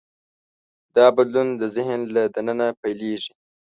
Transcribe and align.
دا 0.95 1.05
بدلون 1.17 1.47
د 1.61 1.63
ذهن 1.75 1.99
له 2.15 2.23
دننه 2.35 2.67
پیلېږي. 2.81 3.33